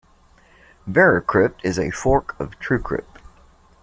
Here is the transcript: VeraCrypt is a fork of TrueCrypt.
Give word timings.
VeraCrypt 0.89 1.63
is 1.63 1.77
a 1.77 1.91
fork 1.91 2.35
of 2.39 2.59
TrueCrypt. 2.59 3.05